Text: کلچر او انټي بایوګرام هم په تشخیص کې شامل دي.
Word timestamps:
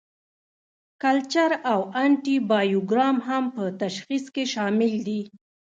کلچر 1.03 1.51
او 1.71 1.79
انټي 2.03 2.35
بایوګرام 2.49 3.17
هم 3.27 3.43
په 3.55 3.63
تشخیص 3.81 4.25
کې 4.33 4.43
شامل 4.53 4.93
دي. 5.07 5.21